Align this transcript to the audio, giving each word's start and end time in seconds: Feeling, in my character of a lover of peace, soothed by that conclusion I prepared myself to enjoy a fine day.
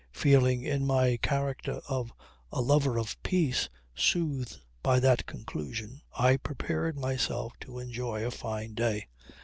Feeling, 0.13 0.63
in 0.63 0.87
my 0.87 1.17
character 1.17 1.79
of 1.87 2.11
a 2.51 2.59
lover 2.59 2.97
of 2.97 3.21
peace, 3.21 3.69
soothed 3.93 4.57
by 4.81 4.99
that 4.99 5.27
conclusion 5.27 6.01
I 6.17 6.37
prepared 6.37 6.97
myself 6.97 7.53
to 7.59 7.77
enjoy 7.77 8.25
a 8.25 8.31
fine 8.31 8.73
day. 8.73 9.09